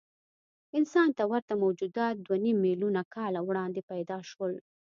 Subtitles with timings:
[0.77, 4.53] انسان ته ورته موجودات دوهنیم میلیونه کاله وړاندې پیدا شول.